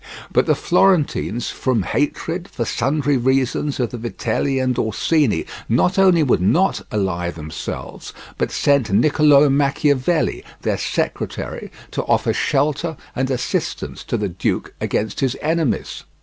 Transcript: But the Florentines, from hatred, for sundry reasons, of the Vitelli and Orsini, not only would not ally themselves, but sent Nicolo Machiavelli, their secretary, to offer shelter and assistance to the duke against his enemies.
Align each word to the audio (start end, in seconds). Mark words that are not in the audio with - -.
But 0.33 0.47
the 0.47 0.55
Florentines, 0.55 1.49
from 1.51 1.83
hatred, 1.83 2.47
for 2.47 2.65
sundry 2.65 3.17
reasons, 3.17 3.79
of 3.79 3.91
the 3.91 3.99
Vitelli 3.99 4.57
and 4.57 4.75
Orsini, 4.79 5.45
not 5.69 5.99
only 5.99 6.23
would 6.23 6.41
not 6.41 6.81
ally 6.91 7.29
themselves, 7.29 8.11
but 8.39 8.49
sent 8.51 8.91
Nicolo 8.91 9.47
Machiavelli, 9.47 10.43
their 10.63 10.79
secretary, 10.79 11.69
to 11.91 12.03
offer 12.05 12.33
shelter 12.33 12.97
and 13.15 13.29
assistance 13.29 14.03
to 14.05 14.17
the 14.17 14.27
duke 14.29 14.73
against 14.81 15.19
his 15.19 15.37
enemies. 15.39 16.03